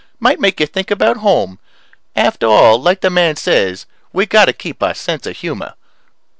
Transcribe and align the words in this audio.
Might 0.19 0.39
make 0.39 0.59
you 0.59 0.65
think 0.65 0.89
about 0.89 1.17
home. 1.17 1.59
After 2.15 2.47
all, 2.47 2.81
like 2.81 3.01
the 3.01 3.11
man 3.11 3.35
says, 3.35 3.85
we 4.11 4.25
got 4.25 4.45
to 4.45 4.51
keep 4.51 4.81
our 4.81 4.95
sense 4.95 5.27
of 5.27 5.37
humor. 5.37 5.75